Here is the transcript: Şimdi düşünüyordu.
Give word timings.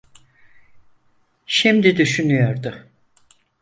Şimdi 1.45 1.97
düşünüyordu. 1.97 2.87